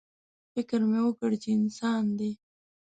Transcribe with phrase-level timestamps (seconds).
[0.53, 2.31] _فکر مې وکړ چې انسان دی.